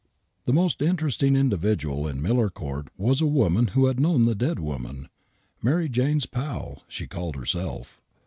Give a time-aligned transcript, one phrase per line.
[0.47, 4.57] The most interesting individual in Miller Court was a woman who had known the dead
[4.57, 5.09] woman.
[5.61, 8.01] Mary Jane's pal, she called herself.